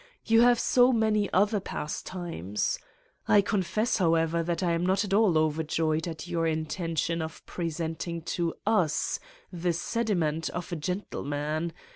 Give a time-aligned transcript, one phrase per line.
[0.33, 2.79] You have so many other pastimes!
[3.27, 7.67] I confess, however, that I am not at all overjoyed at your intention of pre
[7.69, 11.71] senting to usjfche sediment of a gentleman.